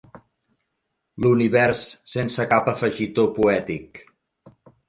L'univers 1.25 1.83
sense 2.15 2.49
cap 2.55 2.73
afegitó 2.75 3.29
poètic. 3.39 4.03